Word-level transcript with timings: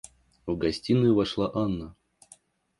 В 0.47 0.57
гостиную 0.57 1.13
вошла 1.13 1.51
Анна. 1.53 1.95